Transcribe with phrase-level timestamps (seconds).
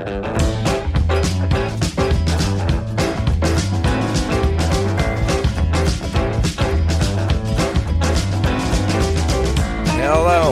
[0.00, 0.16] Hello,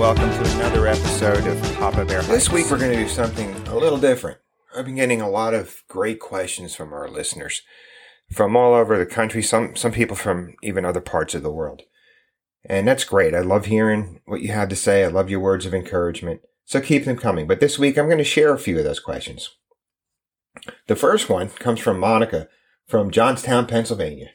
[0.00, 2.22] welcome to another episode of Papa Bear.
[2.22, 4.38] This week we're going to do something a little different.
[4.74, 7.60] I've been getting a lot of great questions from our listeners
[8.32, 11.82] from all over the country, some some people from even other parts of the world.
[12.64, 13.34] And that's great.
[13.34, 15.04] I love hearing what you have to say.
[15.04, 16.40] I love your words of encouragement.
[16.64, 17.46] So keep them coming.
[17.46, 19.50] But this week I'm going to share a few of those questions.
[20.86, 22.48] The first one comes from Monica
[22.86, 24.30] from Johnstown, Pennsylvania.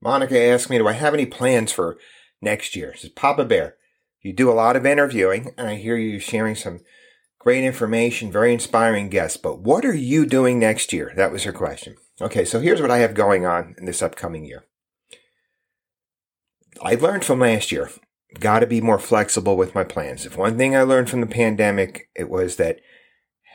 [0.00, 1.98] Monica asked me, do I have any plans for
[2.40, 2.92] next year?
[2.94, 3.76] She says, Papa Bear,
[4.20, 6.80] you do a lot of interviewing and I hear you sharing some
[7.38, 11.12] great information, very inspiring guests, but what are you doing next year?
[11.14, 11.96] That was her question.
[12.20, 14.64] Okay, so here's what I have going on in this upcoming year.
[16.82, 17.90] I learned from last year,
[18.40, 20.26] got to be more flexible with my plans.
[20.26, 22.80] If one thing I learned from the pandemic, it was that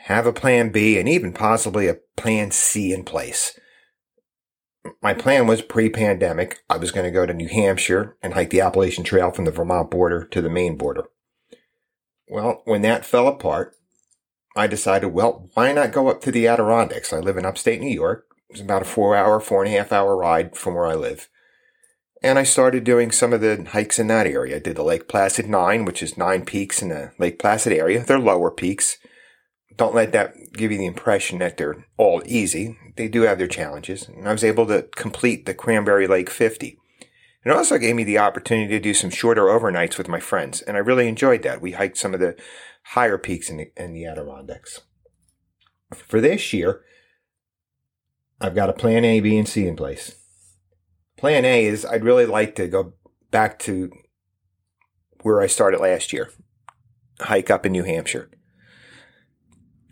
[0.04, 3.58] have a plan B and even possibly a plan C in place.
[5.02, 6.60] My plan was pre-pandemic.
[6.70, 9.50] I was going to go to New Hampshire and hike the Appalachian Trail from the
[9.50, 11.04] Vermont border to the Maine border.
[12.28, 13.76] Well, when that fell apart,
[14.56, 17.12] I decided, well, why not go up to the Adirondacks?
[17.12, 18.26] I live in upstate New York.
[18.48, 21.28] It's about a four hour, four and a half hour ride from where I live.
[22.22, 24.56] And I started doing some of the hikes in that area.
[24.56, 28.04] I did the Lake Placid Nine, which is nine peaks in the Lake Placid area.
[28.04, 28.98] They're lower peaks.
[29.76, 32.76] Don't let that give you the impression that they're all easy.
[32.96, 34.06] They do have their challenges.
[34.06, 36.76] And I was able to complete the Cranberry Lake 50.
[37.42, 40.60] It also gave me the opportunity to do some shorter overnights with my friends.
[40.60, 41.62] And I really enjoyed that.
[41.62, 42.36] We hiked some of the
[42.82, 44.82] higher peaks in the, in the Adirondacks.
[45.94, 46.82] For this year,
[48.38, 50.19] I've got a plan A, B, and C in place.
[51.20, 52.94] Plan A is I'd really like to go
[53.30, 53.92] back to
[55.20, 56.30] where I started last year,
[57.20, 58.30] hike up in New Hampshire.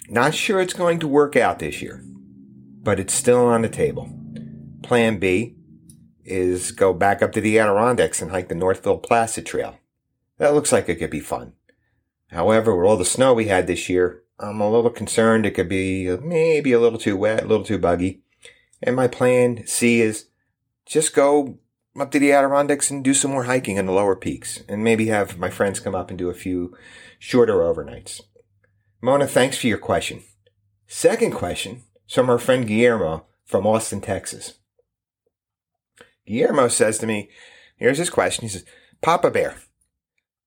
[0.09, 2.03] Not sure it's going to work out this year,
[2.83, 4.11] but it's still on the table.
[4.83, 5.56] Plan B
[6.25, 9.78] is go back up to the Adirondacks and hike the Northville Placid Trail.
[10.39, 11.53] That looks like it could be fun.
[12.28, 15.69] However, with all the snow we had this year, I'm a little concerned it could
[15.69, 18.22] be maybe a little too wet, a little too buggy.
[18.83, 20.28] And my plan C is
[20.88, 21.59] just go
[21.99, 25.06] up to the Adirondacks and do some more hiking in the lower peaks and maybe
[25.06, 26.75] have my friends come up and do a few
[27.19, 28.21] shorter overnights.
[29.00, 30.22] Mona, thanks for your question.
[30.87, 34.54] Second question from our friend Guillermo from Austin, Texas.
[36.27, 37.31] Guillermo says to me,
[37.77, 38.43] here's his question.
[38.43, 38.65] He says,
[39.03, 39.56] Papa Bear,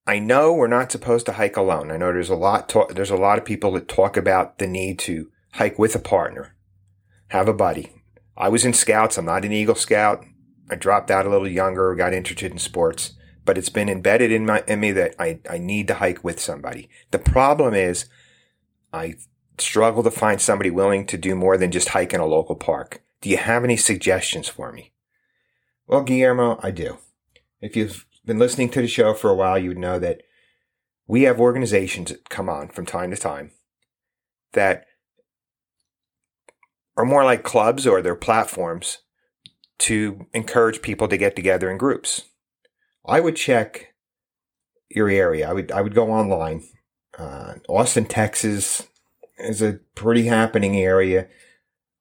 [0.06, 1.92] I know we're not supposed to hike alone.
[1.92, 4.68] I know there's a lot, to- there's a lot of people that talk about the
[4.68, 6.56] need to hike with a partner,
[7.28, 8.01] have a buddy.
[8.38, 9.18] I was in scouts.
[9.18, 10.26] I'm not an Eagle Scout.
[10.70, 14.46] I dropped out a little younger, got interested in sports, but it's been embedded in
[14.46, 16.90] my in me that I, I need to hike with somebody.
[17.12, 18.06] The problem is
[18.94, 19.16] I
[19.58, 23.04] struggle to find somebody willing to do more than just hike in a local park.
[23.22, 24.94] Do you have any suggestions for me?
[25.88, 26.98] Well, Guillermo, I do.
[27.60, 30.22] If you've been listening to the show for a while, you would know that
[31.06, 33.52] we have organizations that come on from time to time
[34.54, 34.86] that
[37.02, 39.00] are more like clubs or they're platforms
[39.80, 42.24] to encourage people to get together in groups.
[43.06, 43.94] I would check
[44.90, 45.50] your area.
[45.50, 46.64] I would I would go online.
[47.18, 48.88] Uh, Austin, Texas
[49.40, 51.28] is a pretty happening area.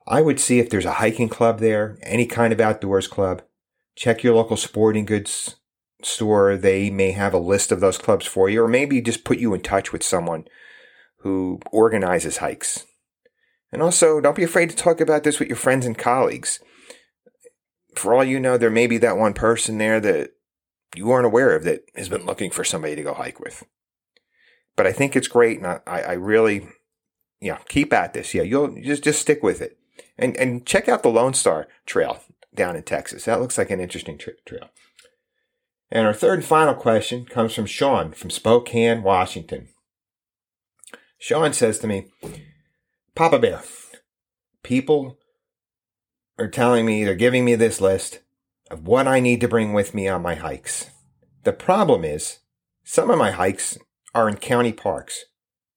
[0.07, 3.43] I would see if there's a hiking club there, any kind of outdoors club.
[3.97, 5.57] Check your local sporting goods
[6.03, 6.57] store.
[6.57, 9.55] They may have a list of those clubs for you, or maybe just put you
[9.55, 10.45] in touch with someone
[11.19, 12.87] who organizes hikes.
[13.73, 16.59] And also, don't be afraid to talk about this with your friends and colleagues.
[17.95, 20.33] For all you know, there may be that one person there that
[20.97, 23.65] you aren't aware of that has been looking for somebody to go hike with.
[24.77, 26.69] But I think it's great, and I, I really,
[27.41, 28.35] yeah, keep at this.
[28.35, 29.79] Yeah, you'll just just stick with it,
[30.19, 32.21] and and check out the Lone Star Trail
[32.55, 33.25] down in Texas.
[33.25, 34.71] That looks like an interesting tra- trail.
[35.91, 39.69] And our third and final question comes from Sean from Spokane, Washington.
[41.19, 42.07] Sean says to me,
[43.21, 43.63] Papa Bear,
[44.63, 45.19] people
[46.39, 48.21] are telling me, they're giving me this list
[48.71, 50.89] of what I need to bring with me on my hikes.
[51.45, 52.39] The problem is,
[52.83, 53.77] some of my hikes
[54.15, 55.27] are in county parks.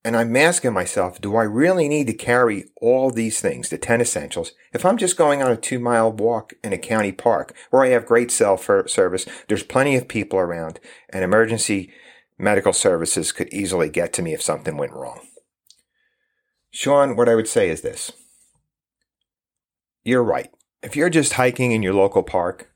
[0.06, 4.00] And I'm asking myself, do I really need to carry all these things, the 10
[4.00, 7.84] essentials, if I'm just going on a two mile walk in a county park where
[7.84, 10.80] I have great cell service, there's plenty of people around,
[11.10, 11.92] and emergency
[12.38, 15.20] medical services could easily get to me if something went wrong?
[16.74, 18.12] Sean, what I would say is this.
[20.04, 20.50] You're right.
[20.82, 22.72] If you're just hiking in your local park,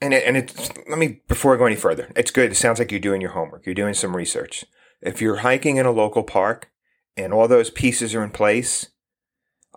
[0.00, 2.52] and it, and it's, let me, before I go any further, it's good.
[2.52, 3.66] It sounds like you're doing your homework.
[3.66, 4.64] You're doing some research.
[5.00, 6.70] If you're hiking in a local park
[7.16, 8.86] and all those pieces are in place,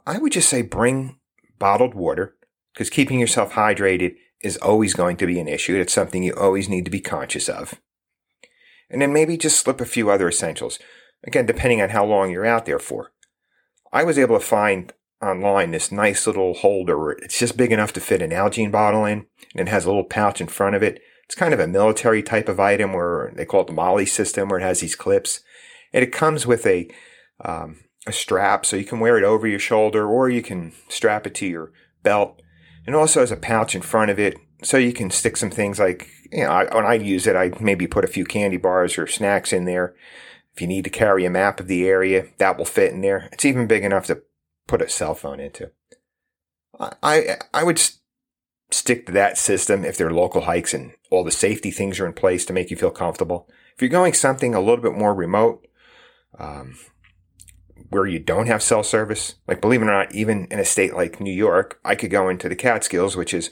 [0.06, 1.20] I would just say bring
[1.58, 2.36] bottled water
[2.74, 5.76] because keeping yourself hydrated is always going to be an issue.
[5.76, 7.82] It's something you always need to be conscious of.
[8.92, 10.78] And then maybe just slip a few other essentials.
[11.26, 13.12] Again, depending on how long you're out there for.
[13.92, 17.12] I was able to find online this nice little holder.
[17.12, 19.26] It's just big enough to fit an Nalgene bottle in,
[19.56, 21.02] and it has a little pouch in front of it.
[21.26, 24.50] It's kind of a military type of item where they call it the MOLLE system,
[24.50, 25.42] where it has these clips,
[25.92, 26.90] and it comes with a
[27.44, 31.26] um, a strap, so you can wear it over your shoulder, or you can strap
[31.26, 31.72] it to your
[32.04, 32.42] belt.
[32.86, 35.80] And also has a pouch in front of it, so you can stick some things
[35.80, 36.52] like you know.
[36.52, 39.66] I, when I use it, I maybe put a few candy bars or snacks in
[39.66, 39.96] there.
[40.56, 43.28] If you need to carry a map of the area, that will fit in there.
[43.34, 44.22] It's even big enough to
[44.68, 45.72] put a cell phone into.
[46.80, 47.82] I I would
[48.72, 52.14] stick to that system if they're local hikes and all the safety things are in
[52.14, 53.50] place to make you feel comfortable.
[53.76, 55.68] If you're going something a little bit more remote,
[56.40, 56.78] um,
[57.90, 60.94] where you don't have cell service, like believe it or not, even in a state
[60.94, 63.52] like New York, I could go into the Catskills, which is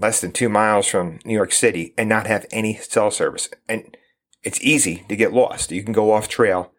[0.00, 3.48] less than two miles from New York City, and not have any cell service.
[3.68, 3.96] And
[4.44, 5.72] it's easy to get lost.
[5.72, 6.72] You can go off trail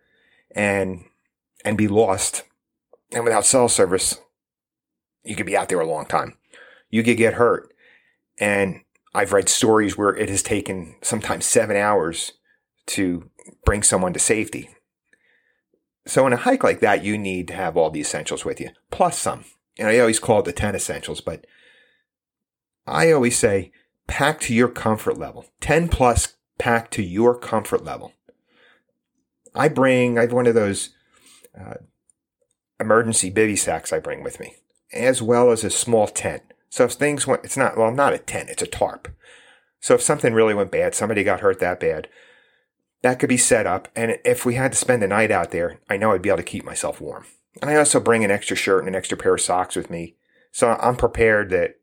[0.55, 1.05] and
[1.63, 2.43] and be lost
[3.11, 4.19] and without cell service,
[5.23, 6.37] you could be out there a long time.
[6.89, 7.73] You could get hurt.
[8.39, 8.81] And
[9.13, 12.33] I've read stories where it has taken sometimes seven hours
[12.87, 13.29] to
[13.63, 14.69] bring someone to safety.
[16.05, 18.69] So in a hike like that, you need to have all the essentials with you,
[18.91, 19.45] plus some.
[19.79, 21.45] And I always call it the 10 essentials, but
[22.85, 23.71] I always say
[24.07, 25.45] pack to your comfort level.
[25.61, 28.13] 10 plus pack to your comfort level.
[29.53, 30.89] I bring, I have one of those
[31.59, 31.75] uh,
[32.79, 34.55] emergency bivy sacks I bring with me,
[34.93, 36.43] as well as a small tent.
[36.69, 39.07] So if things went, it's not, well, not a tent, it's a tarp.
[39.79, 42.09] So if something really went bad, somebody got hurt that bad,
[43.01, 43.87] that could be set up.
[43.95, 46.37] And if we had to spend the night out there, I know I'd be able
[46.37, 47.25] to keep myself warm.
[47.61, 50.15] And I also bring an extra shirt and an extra pair of socks with me.
[50.51, 51.75] So I'm prepared that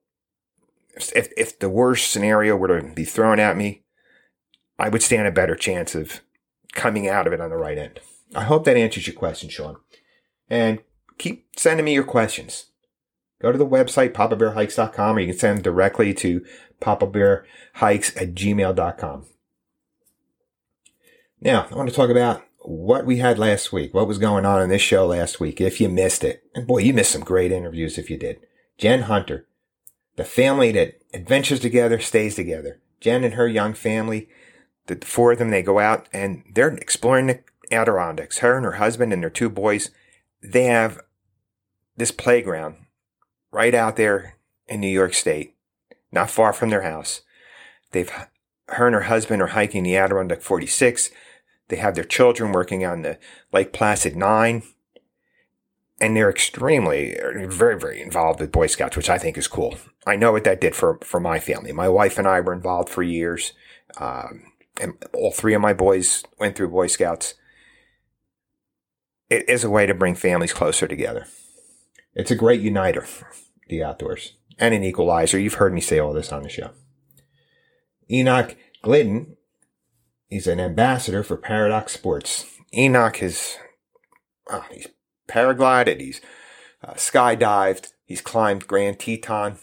[0.96, 3.81] if, if the worst scenario were to be thrown at me,
[4.82, 6.20] I would stand a better chance of
[6.72, 8.00] coming out of it on the right end.
[8.34, 9.76] I hope that answers your question, Sean
[10.52, 10.80] and
[11.16, 12.66] keep sending me your questions.
[13.40, 16.44] Go to the website, papabearhikes.com, or you can send them directly to
[16.80, 19.26] papabearhikes at gmail.com.
[21.40, 24.60] Now, I want to talk about what we had last week, what was going on
[24.60, 26.44] in this show last week, if you missed it.
[26.54, 28.40] And boy, you missed some great interviews if you did.
[28.76, 29.48] Jen Hunter,
[30.16, 32.80] the family that adventures together stays together.
[33.00, 34.28] Jen and her young family,
[34.86, 37.40] the four of them, they go out and they're exploring the
[37.70, 38.38] Adirondacks.
[38.38, 39.90] Her and her husband and their two boys
[40.42, 41.00] they have
[41.96, 42.76] this playground
[43.50, 44.36] right out there
[44.66, 45.54] in New York State,
[46.10, 47.22] not far from their house.
[47.92, 48.10] They've,
[48.68, 51.10] her and her husband are hiking the Adirondack 46.
[51.68, 53.18] They have their children working on the
[53.52, 54.62] Lake Placid 9.
[56.00, 59.76] And they're extremely, very, very involved with Boy Scouts, which I think is cool.
[60.04, 61.70] I know what that did for, for my family.
[61.70, 63.52] My wife and I were involved for years.
[63.98, 67.34] Um, and all three of my boys went through Boy Scouts
[69.32, 71.26] it is a way to bring families closer together.
[72.14, 73.06] It's a great uniter,
[73.68, 75.38] the outdoors, and an equalizer.
[75.38, 76.72] You've heard me say all this on the show.
[78.10, 79.38] Enoch Glidden,
[80.28, 82.46] is an ambassador for Paradox Sports.
[82.74, 83.56] Enoch is,
[84.50, 84.88] oh, he's
[85.28, 86.20] paraglided, he's
[86.82, 89.58] uh, skydived, he's climbed Grand Teton,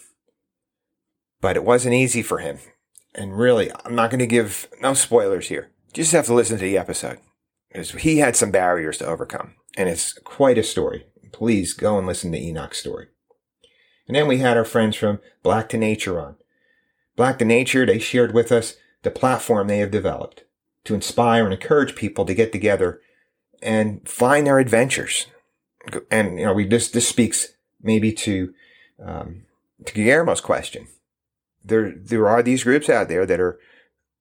[1.42, 2.60] but it wasn't easy for him.
[3.16, 5.72] And really, I'm not going to give no spoilers here.
[5.88, 7.20] You just have to listen to the episode.
[7.70, 11.06] Because he had some barriers to overcome and it's quite a story.
[11.32, 13.08] Please go and listen to Enoch's story.
[14.08, 16.36] And then we had our friends from Black to Nature on.
[17.16, 20.44] Black to Nature, they shared with us the platform they have developed
[20.86, 23.02] to inspire and encourage people to get together
[23.62, 25.28] and find their adventures.
[26.10, 27.50] And, you know, we this, this speaks
[27.82, 28.54] maybe to,
[29.04, 29.44] um,
[29.86, 30.88] to Guillermo's question.
[31.64, 33.60] There, there are these groups out there that are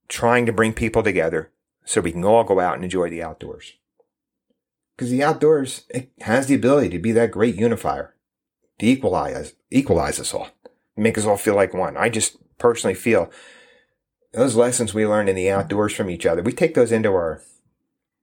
[0.08, 1.50] trying to bring people together
[1.84, 3.74] so we can all go out and enjoy the outdoors.
[4.96, 8.14] Because the outdoors, it has the ability to be that great unifier,
[8.78, 10.48] to equalize, equalize us all,
[10.96, 11.96] make us all feel like one.
[11.96, 13.30] I just personally feel
[14.32, 17.42] those lessons we learned in the outdoors from each other, we take those into our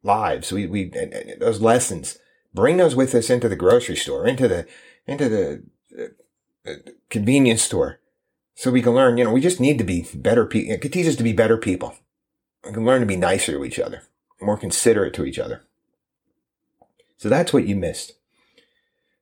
[0.03, 0.51] lives.
[0.51, 0.91] We, we,
[1.39, 2.19] those lessons,
[2.53, 4.67] bring those with us into the grocery store, into the,
[5.07, 5.63] into the,
[6.67, 6.74] uh,
[7.10, 8.00] convenience store.
[8.55, 10.74] So we can learn, you know, we just need to be better people.
[10.74, 11.95] It could teach us to be better people.
[12.65, 14.03] We can learn to be nicer to each other,
[14.41, 15.63] more considerate to each other.
[17.17, 18.13] So that's what you missed.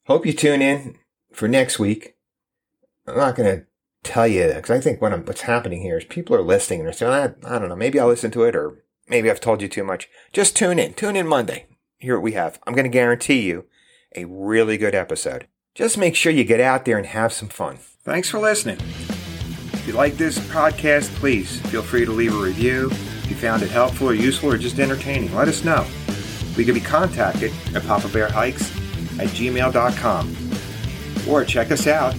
[0.06, 0.98] Hope you tune in
[1.32, 2.16] for next week.
[3.08, 3.66] I'm not going to
[4.04, 6.88] tell you because I think what I'm, what's happening here is people are listening and
[6.88, 7.12] they're saying,
[7.44, 9.84] I, I don't know, maybe I'll listen to it or maybe I've told you too
[9.84, 10.10] much.
[10.32, 10.94] Just tune in.
[10.94, 11.66] Tune in Monday.
[11.98, 12.60] here we have.
[12.68, 13.66] I'm going to guarantee you
[14.16, 15.48] a really good episode.
[15.74, 17.78] Just make sure you get out there and have some fun.
[18.04, 18.78] Thanks for listening.
[19.84, 22.88] If you like this podcast, please feel free to leave a review.
[22.90, 25.86] If you found it helpful or useful or just entertaining, let us know.
[26.56, 28.72] We can be contacted at Papa Bear Hikes
[29.20, 30.38] at gmail.com
[31.28, 32.16] or check us out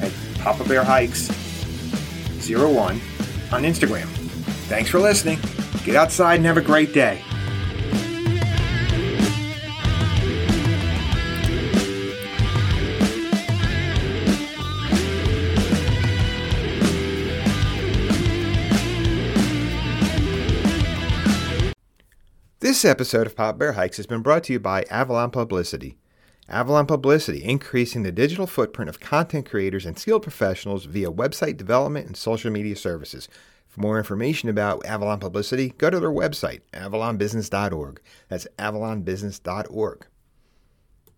[0.00, 1.28] at Papa Bear Hikes
[2.48, 2.98] 01
[3.52, 4.06] on Instagram.
[4.70, 5.38] Thanks for listening.
[5.84, 7.22] Get outside and have a great day.
[22.60, 25.96] This episode of Pop Bear Hikes has been brought to you by Avalon Publicity.
[26.46, 32.06] Avalon Publicity, increasing the digital footprint of content creators and skilled professionals via website development
[32.06, 33.30] and social media services.
[33.66, 38.02] For more information about Avalon Publicity, go to their website, avalonbusiness.org.
[38.28, 40.06] That's avalonbusiness.org.